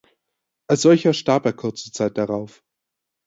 [0.67, 2.63] Als solcher starb er kurze Zeit darauf.